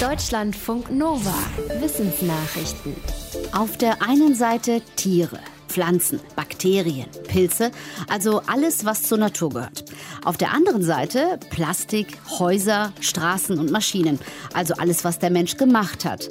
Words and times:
Deutschlandfunk 0.00 0.90
Nova. 0.90 1.32
Wissensnachrichten. 1.80 2.94
Auf 3.52 3.78
der 3.78 4.02
einen 4.02 4.34
Seite 4.34 4.82
Tiere. 4.96 5.38
Pflanzen, 5.68 6.20
Bakterien, 6.36 7.06
Pilze, 7.26 7.70
also 8.06 8.42
alles, 8.46 8.84
was 8.84 9.04
zur 9.04 9.16
Natur 9.16 9.48
gehört. 9.48 9.86
Auf 10.22 10.36
der 10.36 10.52
anderen 10.52 10.82
Seite 10.82 11.40
Plastik, 11.48 12.18
Häuser, 12.38 12.92
Straßen 13.00 13.58
und 13.58 13.70
Maschinen, 13.70 14.18
also 14.52 14.74
alles, 14.74 15.02
was 15.02 15.18
der 15.18 15.30
Mensch 15.30 15.56
gemacht 15.56 16.04
hat. 16.04 16.28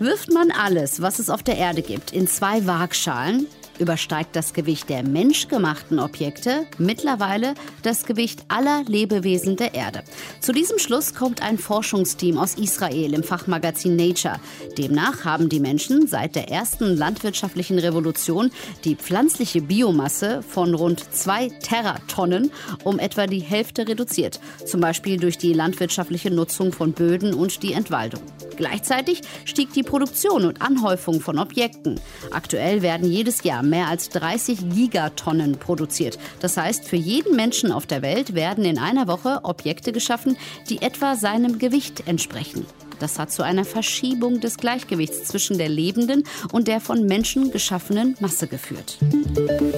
Wirft 0.00 0.32
man 0.32 0.50
alles, 0.50 1.00
was 1.00 1.20
es 1.20 1.30
auf 1.30 1.44
der 1.44 1.56
Erde 1.56 1.82
gibt, 1.82 2.12
in 2.12 2.26
zwei 2.26 2.66
Waagschalen, 2.66 3.46
übersteigt 3.78 4.36
das 4.36 4.52
Gewicht 4.52 4.88
der 4.88 5.02
menschgemachten 5.02 5.98
Objekte 5.98 6.66
mittlerweile 6.78 7.54
das 7.82 8.04
Gewicht 8.04 8.44
aller 8.48 8.84
Lebewesen 8.86 9.56
der 9.56 9.74
Erde. 9.74 10.02
Zu 10.40 10.52
diesem 10.52 10.78
Schluss 10.78 11.14
kommt 11.14 11.42
ein 11.42 11.58
Forschungsteam 11.58 12.38
aus 12.38 12.54
Israel 12.54 13.14
im 13.14 13.22
Fachmagazin 13.22 13.96
Nature. 13.96 14.40
Demnach 14.78 15.24
haben 15.24 15.48
die 15.48 15.60
Menschen 15.60 16.06
seit 16.06 16.36
der 16.36 16.50
ersten 16.50 16.96
landwirtschaftlichen 16.96 17.78
Revolution 17.78 18.50
die 18.84 18.96
pflanzliche 18.96 19.60
Biomasse 19.60 20.42
von 20.42 20.74
rund 20.74 21.12
zwei 21.12 21.48
Teratonnen 21.48 22.50
um 22.84 22.98
etwa 22.98 23.26
die 23.26 23.40
Hälfte 23.40 23.88
reduziert. 23.88 24.40
Zum 24.64 24.80
Beispiel 24.80 25.18
durch 25.18 25.38
die 25.38 25.52
landwirtschaftliche 25.52 26.30
Nutzung 26.30 26.72
von 26.72 26.92
Böden 26.92 27.34
und 27.34 27.62
die 27.62 27.72
Entwaldung. 27.72 28.22
Gleichzeitig 28.56 29.22
stieg 29.44 29.72
die 29.72 29.82
Produktion 29.82 30.44
und 30.44 30.62
Anhäufung 30.62 31.20
von 31.20 31.38
Objekten. 31.38 32.00
Aktuell 32.30 32.82
werden 32.82 33.10
jedes 33.10 33.42
Jahr 33.42 33.63
mehr 33.64 33.88
als 33.88 34.08
30 34.10 34.70
Gigatonnen 34.70 35.58
produziert. 35.58 36.18
Das 36.40 36.56
heißt, 36.56 36.86
für 36.86 36.96
jeden 36.96 37.36
Menschen 37.36 37.72
auf 37.72 37.86
der 37.86 38.02
Welt 38.02 38.34
werden 38.34 38.64
in 38.64 38.78
einer 38.78 39.08
Woche 39.08 39.40
Objekte 39.42 39.92
geschaffen, 39.92 40.36
die 40.68 40.82
etwa 40.82 41.16
seinem 41.16 41.58
Gewicht 41.58 42.06
entsprechen. 42.06 42.66
Das 43.00 43.18
hat 43.18 43.32
zu 43.32 43.42
einer 43.42 43.64
Verschiebung 43.64 44.40
des 44.40 44.56
Gleichgewichts 44.56 45.24
zwischen 45.24 45.58
der 45.58 45.68
lebenden 45.68 46.24
und 46.52 46.68
der 46.68 46.80
von 46.80 47.04
Menschen 47.04 47.50
geschaffenen 47.50 48.16
Masse 48.20 48.46
geführt. 48.46 48.98
Die 49.00 49.73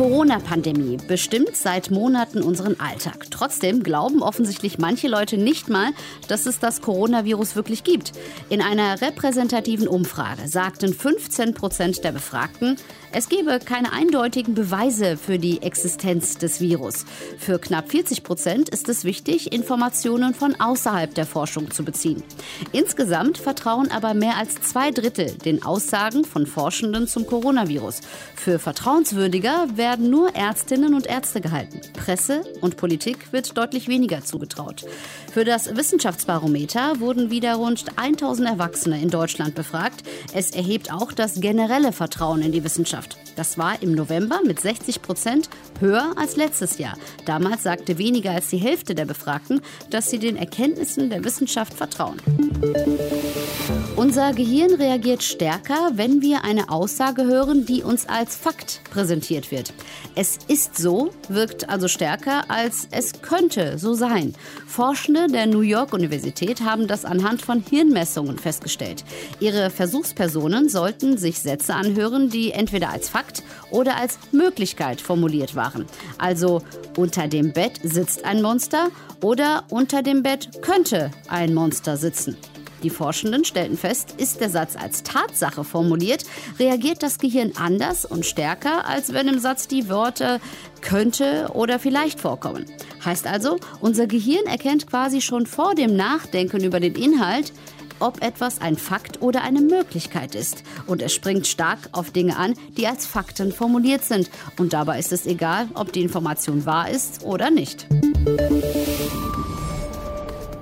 Corona-Pandemie 0.00 0.96
bestimmt 1.08 1.54
seit 1.54 1.90
Monaten 1.90 2.40
unseren 2.40 2.80
Alltag. 2.80 3.26
Trotzdem 3.30 3.82
glauben 3.82 4.22
offensichtlich 4.22 4.78
manche 4.78 5.08
Leute 5.08 5.36
nicht 5.36 5.68
mal, 5.68 5.90
dass 6.26 6.46
es 6.46 6.58
das 6.58 6.80
Coronavirus 6.80 7.54
wirklich 7.54 7.84
gibt. 7.84 8.12
In 8.48 8.62
einer 8.62 9.02
repräsentativen 9.02 9.86
Umfrage 9.86 10.48
sagten 10.48 10.94
15 10.94 11.52
Prozent 11.52 12.02
der 12.02 12.12
Befragten, 12.12 12.78
es 13.12 13.28
gebe 13.28 13.58
keine 13.58 13.92
eindeutigen 13.92 14.54
Beweise 14.54 15.16
für 15.16 15.38
die 15.38 15.62
Existenz 15.62 16.38
des 16.38 16.60
Virus. 16.60 17.04
Für 17.38 17.58
knapp 17.58 17.90
40 17.90 18.22
Prozent 18.22 18.68
ist 18.68 18.88
es 18.88 19.04
wichtig, 19.04 19.52
Informationen 19.52 20.32
von 20.32 20.58
außerhalb 20.58 21.12
der 21.12 21.26
Forschung 21.26 21.72
zu 21.72 21.84
beziehen. 21.84 22.22
Insgesamt 22.70 23.36
vertrauen 23.36 23.90
aber 23.90 24.14
mehr 24.14 24.36
als 24.36 24.62
zwei 24.62 24.92
Drittel 24.92 25.34
den 25.44 25.64
Aussagen 25.64 26.24
von 26.24 26.46
Forschenden 26.46 27.08
zum 27.08 27.26
Coronavirus. 27.26 28.00
Für 28.36 28.60
vertrauenswürdiger 28.60 29.66
werden 29.90 30.08
nur 30.08 30.36
Ärztinnen 30.36 30.94
und 30.94 31.08
Ärzte 31.08 31.40
gehalten. 31.40 31.80
Presse 31.94 32.44
und 32.60 32.76
Politik 32.76 33.32
wird 33.32 33.58
deutlich 33.58 33.88
weniger 33.88 34.22
zugetraut. 34.22 34.84
Für 35.32 35.44
das 35.44 35.74
Wissenschaftsbarometer 35.74 37.00
wurden 37.00 37.32
wieder 37.32 37.56
rund 37.56 37.86
1000 37.96 38.50
Erwachsene 38.50 39.02
in 39.02 39.10
Deutschland 39.10 39.56
befragt. 39.56 40.04
Es 40.32 40.52
erhebt 40.52 40.92
auch 40.92 41.10
das 41.10 41.40
generelle 41.40 41.90
Vertrauen 41.90 42.40
in 42.40 42.52
die 42.52 42.62
Wissenschaft. 42.62 43.18
Das 43.34 43.58
war 43.58 43.82
im 43.82 43.96
November 43.96 44.38
mit 44.46 44.60
60 44.60 45.02
Prozent 45.02 45.50
höher 45.80 46.12
als 46.14 46.36
letztes 46.36 46.78
Jahr. 46.78 46.96
Damals 47.26 47.64
sagte 47.64 47.98
weniger 47.98 48.30
als 48.30 48.48
die 48.48 48.58
Hälfte 48.58 48.94
der 48.94 49.06
Befragten, 49.06 49.60
dass 49.90 50.08
sie 50.08 50.20
den 50.20 50.36
Erkenntnissen 50.36 51.10
der 51.10 51.24
Wissenschaft 51.24 51.74
vertrauen. 51.74 52.18
Unser 54.00 54.32
Gehirn 54.32 54.72
reagiert 54.76 55.22
stärker, 55.22 55.90
wenn 55.92 56.22
wir 56.22 56.42
eine 56.42 56.70
Aussage 56.70 57.24
hören, 57.24 57.66
die 57.66 57.82
uns 57.82 58.08
als 58.08 58.34
Fakt 58.34 58.80
präsentiert 58.90 59.50
wird. 59.50 59.74
Es 60.14 60.38
ist 60.48 60.78
so 60.78 61.10
wirkt 61.28 61.68
also 61.68 61.86
stärker, 61.86 62.50
als 62.50 62.88
es 62.92 63.20
könnte 63.20 63.76
so 63.76 63.92
sein. 63.92 64.34
Forschende 64.66 65.26
der 65.26 65.44
New 65.44 65.60
York 65.60 65.92
Universität 65.92 66.62
haben 66.62 66.86
das 66.86 67.04
anhand 67.04 67.42
von 67.42 67.62
Hirnmessungen 67.68 68.38
festgestellt. 68.38 69.04
Ihre 69.38 69.68
Versuchspersonen 69.68 70.70
sollten 70.70 71.18
sich 71.18 71.38
Sätze 71.38 71.74
anhören, 71.74 72.30
die 72.30 72.52
entweder 72.52 72.88
als 72.88 73.10
Fakt 73.10 73.42
oder 73.70 73.98
als 73.98 74.18
Möglichkeit 74.32 75.02
formuliert 75.02 75.56
waren. 75.56 75.84
Also 76.16 76.62
unter 76.96 77.28
dem 77.28 77.52
Bett 77.52 77.78
sitzt 77.82 78.24
ein 78.24 78.40
Monster 78.40 78.88
oder 79.20 79.64
unter 79.68 80.02
dem 80.02 80.22
Bett 80.22 80.62
könnte 80.62 81.10
ein 81.28 81.52
Monster 81.52 81.98
sitzen. 81.98 82.38
Die 82.82 82.90
Forschenden 82.90 83.44
stellten 83.44 83.76
fest, 83.76 84.14
ist 84.16 84.40
der 84.40 84.50
Satz 84.50 84.76
als 84.76 85.02
Tatsache 85.02 85.64
formuliert, 85.64 86.24
reagiert 86.58 87.02
das 87.02 87.18
Gehirn 87.18 87.52
anders 87.56 88.04
und 88.04 88.24
stärker, 88.24 88.86
als 88.86 89.12
wenn 89.12 89.28
im 89.28 89.38
Satz 89.38 89.68
die 89.68 89.88
Worte 89.88 90.40
könnte 90.80 91.50
oder 91.52 91.78
vielleicht 91.78 92.20
vorkommen. 92.20 92.64
Heißt 93.04 93.26
also, 93.26 93.58
unser 93.80 94.06
Gehirn 94.06 94.46
erkennt 94.46 94.86
quasi 94.86 95.20
schon 95.20 95.46
vor 95.46 95.74
dem 95.74 95.94
Nachdenken 95.94 96.64
über 96.64 96.80
den 96.80 96.94
Inhalt, 96.94 97.52
ob 97.98 98.22
etwas 98.22 98.60
ein 98.60 98.76
Fakt 98.76 99.20
oder 99.22 99.42
eine 99.42 99.60
Möglichkeit 99.60 100.34
ist. 100.34 100.62
Und 100.86 101.02
es 101.02 101.12
springt 101.12 101.46
stark 101.46 101.78
auf 101.92 102.10
Dinge 102.10 102.36
an, 102.36 102.54
die 102.76 102.86
als 102.86 103.06
Fakten 103.06 103.52
formuliert 103.52 104.04
sind. 104.04 104.30
Und 104.58 104.72
dabei 104.72 104.98
ist 104.98 105.12
es 105.12 105.26
egal, 105.26 105.68
ob 105.74 105.92
die 105.92 106.02
Information 106.02 106.64
wahr 106.64 106.90
ist 106.90 107.24
oder 107.24 107.50
nicht. 107.50 107.86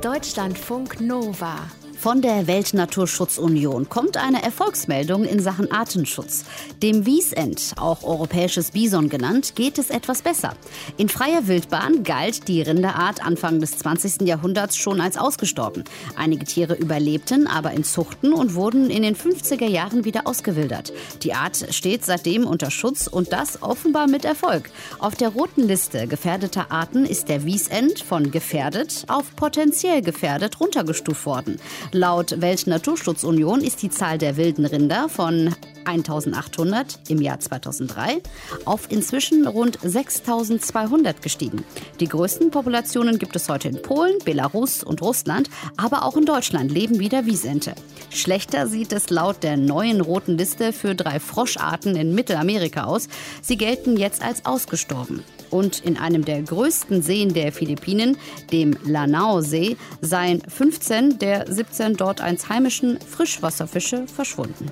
Deutschlandfunk 0.03 1.01
Nova 1.01 1.57
von 1.99 2.23
der 2.23 2.47
Weltnaturschutzunion 2.47 3.89
kommt 3.89 4.17
eine 4.17 4.43
Erfolgsmeldung 4.43 5.25
in 5.25 5.41
Sachen 5.41 5.73
Artenschutz. 5.73 6.45
Dem 6.81 7.07
Wiesent, 7.07 7.75
auch 7.77 8.05
europäisches 8.05 8.71
Bison 8.71 9.09
genannt, 9.09 9.55
geht 9.57 9.79
es 9.79 9.91
etwas 9.91 10.23
besser. 10.23 10.55
In 10.97 11.09
freier 11.09 11.49
Wildbahn 11.49 12.05
galt 12.05 12.47
die 12.47 12.63
Rinderart 12.63 13.27
Anfang 13.27 13.59
des 13.59 13.79
20. 13.79 14.29
Jahrhunderts 14.29 14.77
schon 14.77 15.01
als 15.01 15.17
ausgestorben. 15.17 15.83
Einige 16.15 16.45
Tiere 16.45 16.75
überlebten 16.75 17.49
aber 17.49 17.73
in 17.73 17.83
Zuchten 17.83 18.33
und 18.33 18.55
wurden 18.55 18.91
in 18.91 19.03
den 19.03 19.17
50er 19.17 19.67
Jahren 19.67 20.05
wieder 20.05 20.29
ausgewildert. 20.29 20.93
Die 21.25 21.35
Art 21.35 21.75
steht 21.75 22.05
seitdem 22.05 22.47
unter 22.47 22.71
Schutz 22.71 23.09
und 23.09 23.33
das 23.33 23.61
offenbar 23.61 24.07
mit 24.07 24.25
Erfolg. 24.25 24.71
Auf 25.01 25.17
der 25.17 25.31
roten 25.31 25.67
Liste 25.67 26.07
gefährdeter 26.07 26.71
Arten 26.71 27.05
ist 27.05 27.29
der 27.29 27.45
Wiesent 27.45 28.01
von 28.01 28.31
gefährdet 28.31 29.05
auf 29.09 29.35
potenziell 29.35 30.01
gefährdet 30.01 30.61
runtergestuft 30.61 31.27
worden. 31.27 31.59
Laut 31.93 32.41
Weltnaturschutzunion 32.41 33.63
ist 33.63 33.83
die 33.83 33.89
Zahl 33.89 34.19
der 34.19 34.37
wilden 34.37 34.67
Rinder 34.67 35.09
von 35.09 35.55
1800 35.87 36.99
im 37.09 37.23
Jahr 37.23 37.41
2003 37.41 38.21
auf 38.67 38.91
inzwischen 38.91 39.47
rund 39.47 39.79
6200 39.83 41.23
gestiegen. 41.23 41.65
Die 41.99 42.09
größten 42.09 42.51
Populationen 42.51 43.19
gibt 43.19 43.37
es 43.37 43.49
heute 43.49 43.69
in 43.69 43.81
Polen, 43.81 44.19
Belarus 44.23 44.85
und 44.85 45.01
Russland, 45.01 45.49
aber 45.79 46.05
auch 46.05 46.19
in 46.19 46.27
Deutschland 46.27 46.71
leben 46.71 46.99
wieder 46.99 47.25
Wiesente. 47.25 47.75
Schlechter 48.11 48.67
sieht 48.67 48.93
es 48.93 49.09
laut 49.09 49.43
der 49.43 49.57
neuen 49.57 50.03
roten 50.03 50.37
Liste 50.37 50.75
für 50.75 50.95
drei 50.95 51.21
Froscharten 51.21 51.97
in 51.97 52.15
Mittelamerika 52.15 52.85
aus. 52.85 53.09
Sie 53.41 53.57
gelten 53.57 53.97
jetzt 53.97 54.23
als 54.23 54.45
ausgestorben. 54.45 55.25
Und 55.51 55.81
in 55.81 55.97
einem 55.97 56.25
der 56.25 56.43
größten 56.43 57.03
Seen 57.03 57.33
der 57.33 57.53
Philippinen, 57.53 58.17
dem 58.53 58.77
Lanao-See, 58.85 59.77
seien 60.01 60.43
15 60.43 61.19
der 61.19 61.51
17 61.53 61.95
dort 61.95 62.21
einst 62.21 62.49
heimischen 62.49 62.99
Frischwasserfische 63.01 64.07
verschwunden. 64.07 64.71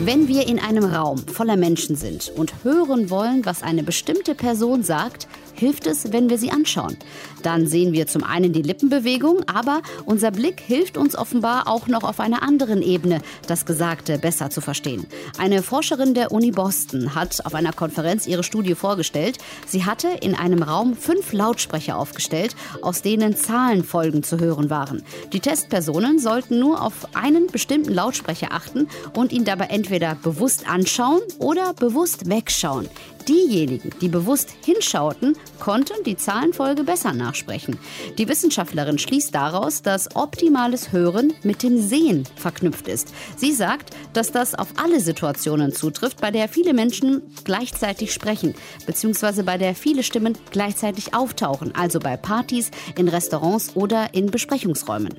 Wenn 0.00 0.28
wir 0.28 0.46
in 0.46 0.58
einem 0.58 0.84
Raum 0.84 1.18
voller 1.18 1.56
Menschen 1.56 1.96
sind 1.96 2.30
und 2.36 2.52
hören 2.64 3.08
wollen, 3.08 3.46
was 3.46 3.62
eine 3.62 3.82
bestimmte 3.82 4.34
Person 4.34 4.82
sagt, 4.82 5.26
hilft 5.58 5.86
es, 5.86 6.12
wenn 6.12 6.30
wir 6.30 6.38
sie 6.38 6.50
anschauen. 6.50 6.96
Dann 7.42 7.66
sehen 7.66 7.92
wir 7.92 8.06
zum 8.06 8.24
einen 8.24 8.52
die 8.52 8.62
Lippenbewegung, 8.62 9.44
aber 9.46 9.82
unser 10.04 10.30
Blick 10.30 10.60
hilft 10.60 10.96
uns 10.96 11.16
offenbar 11.16 11.68
auch 11.68 11.86
noch 11.86 12.02
auf 12.02 12.20
einer 12.20 12.42
anderen 12.42 12.82
Ebene, 12.82 13.20
das 13.46 13.66
Gesagte 13.66 14.18
besser 14.18 14.50
zu 14.50 14.60
verstehen. 14.60 15.06
Eine 15.38 15.62
Forscherin 15.62 16.14
der 16.14 16.32
Uni 16.32 16.50
Boston 16.50 17.14
hat 17.14 17.44
auf 17.44 17.54
einer 17.54 17.72
Konferenz 17.72 18.26
ihre 18.26 18.42
Studie 18.42 18.74
vorgestellt. 18.74 19.38
Sie 19.66 19.84
hatte 19.84 20.08
in 20.08 20.34
einem 20.34 20.62
Raum 20.62 20.96
fünf 20.96 21.32
Lautsprecher 21.32 21.98
aufgestellt, 21.98 22.56
aus 22.82 23.02
denen 23.02 23.36
Zahlenfolgen 23.36 24.22
zu 24.22 24.38
hören 24.38 24.70
waren. 24.70 25.02
Die 25.32 25.40
Testpersonen 25.40 26.18
sollten 26.18 26.58
nur 26.58 26.82
auf 26.82 27.14
einen 27.14 27.46
bestimmten 27.46 27.92
Lautsprecher 27.92 28.52
achten 28.52 28.88
und 29.14 29.32
ihn 29.32 29.44
dabei 29.44 29.66
entweder 29.66 30.14
bewusst 30.14 30.68
anschauen 30.68 31.20
oder 31.38 31.74
bewusst 31.74 32.28
wegschauen. 32.28 32.88
Diejenigen, 33.28 33.90
die 34.00 34.08
bewusst 34.08 34.50
hinschauten, 34.64 35.36
konnten 35.60 36.02
die 36.04 36.16
Zahlenfolge 36.16 36.84
besser 36.84 37.12
nachsprechen. 37.12 37.78
Die 38.18 38.28
Wissenschaftlerin 38.28 38.98
schließt 38.98 39.34
daraus, 39.34 39.82
dass 39.82 40.14
optimales 40.14 40.92
Hören 40.92 41.32
mit 41.42 41.62
dem 41.62 41.80
Sehen 41.80 42.24
verknüpft 42.36 42.88
ist. 42.88 43.12
Sie 43.36 43.52
sagt, 43.52 43.90
dass 44.12 44.32
das 44.32 44.54
auf 44.54 44.68
alle 44.76 45.00
Situationen 45.00 45.72
zutrifft, 45.72 46.20
bei 46.20 46.30
der 46.30 46.48
viele 46.48 46.74
Menschen 46.74 47.22
gleichzeitig 47.44 48.12
sprechen, 48.12 48.54
beziehungsweise 48.86 49.44
bei 49.44 49.58
der 49.58 49.74
viele 49.74 50.02
Stimmen 50.02 50.36
gleichzeitig 50.50 51.14
auftauchen, 51.14 51.74
also 51.74 51.98
bei 51.98 52.16
Partys, 52.16 52.70
in 52.96 53.08
Restaurants 53.08 53.74
oder 53.74 54.14
in 54.14 54.30
Besprechungsräumen. 54.30 55.14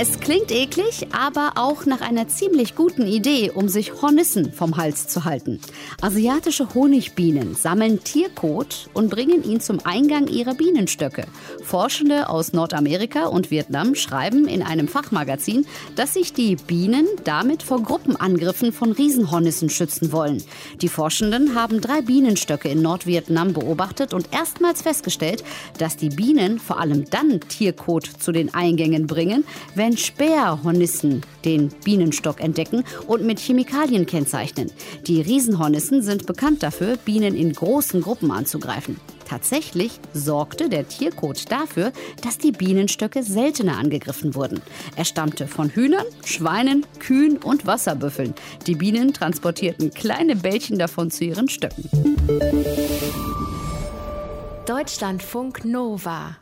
Es 0.00 0.20
klingt 0.20 0.52
eklig, 0.52 1.08
aber 1.10 1.54
auch 1.56 1.84
nach 1.84 2.02
einer 2.02 2.28
ziemlich 2.28 2.76
guten 2.76 3.04
Idee, 3.04 3.50
um 3.50 3.68
sich 3.68 4.00
Hornissen 4.00 4.52
vom 4.52 4.76
Hals 4.76 5.08
zu 5.08 5.24
halten. 5.24 5.58
Asiatische 6.00 6.72
Honigbienen 6.72 7.56
sammeln 7.56 8.04
Tierkot 8.04 8.90
und 8.94 9.10
bringen 9.10 9.42
ihn 9.42 9.60
zum 9.60 9.80
Eingang 9.84 10.28
ihrer 10.28 10.54
Bienenstöcke. 10.54 11.26
Forschende 11.64 12.28
aus 12.28 12.52
Nordamerika 12.52 13.26
und 13.26 13.50
Vietnam 13.50 13.96
schreiben 13.96 14.46
in 14.46 14.62
einem 14.62 14.86
Fachmagazin, 14.86 15.66
dass 15.96 16.14
sich 16.14 16.32
die 16.32 16.54
Bienen 16.54 17.08
damit 17.24 17.64
vor 17.64 17.82
Gruppenangriffen 17.82 18.72
von 18.72 18.92
Riesenhornissen 18.92 19.68
schützen 19.68 20.12
wollen. 20.12 20.44
Die 20.80 20.88
Forschenden 20.88 21.56
haben 21.56 21.80
drei 21.80 22.02
Bienenstöcke 22.02 22.68
in 22.68 22.82
Nordvietnam 22.82 23.52
beobachtet 23.52 24.14
und 24.14 24.32
erstmals 24.32 24.80
festgestellt, 24.80 25.42
dass 25.78 25.96
die 25.96 26.10
Bienen 26.10 26.60
vor 26.60 26.78
allem 26.78 27.04
dann 27.10 27.40
Tierkot 27.40 28.06
zu 28.06 28.30
den 28.30 28.54
Eingängen 28.54 29.08
bringen, 29.08 29.42
wenn 29.74 29.87
wenn 29.88 29.96
Späherhornissen 29.96 31.22
den 31.46 31.70
Bienenstock 31.82 32.42
entdecken 32.42 32.84
und 33.06 33.24
mit 33.24 33.38
Chemikalien 33.38 34.04
kennzeichnen. 34.04 34.70
Die 35.06 35.22
Riesenhornissen 35.22 36.02
sind 36.02 36.26
bekannt 36.26 36.62
dafür, 36.62 36.98
Bienen 36.98 37.34
in 37.34 37.54
großen 37.54 38.02
Gruppen 38.02 38.30
anzugreifen. 38.30 39.00
Tatsächlich 39.26 39.98
sorgte 40.12 40.68
der 40.68 40.86
Tierkot 40.88 41.50
dafür, 41.50 41.92
dass 42.22 42.36
die 42.36 42.52
Bienenstöcke 42.52 43.22
seltener 43.22 43.78
angegriffen 43.78 44.34
wurden. 44.34 44.60
Er 44.94 45.06
stammte 45.06 45.46
von 45.46 45.70
Hühnern, 45.70 46.04
Schweinen, 46.22 46.84
Kühen 46.98 47.38
und 47.38 47.66
Wasserbüffeln. 47.66 48.34
Die 48.66 48.74
Bienen 48.74 49.14
transportierten 49.14 49.90
kleine 49.94 50.36
Bällchen 50.36 50.78
davon 50.78 51.10
zu 51.10 51.24
ihren 51.24 51.48
Stöcken. 51.48 51.88
Deutschlandfunk 54.66 55.64
Nova 55.64 56.36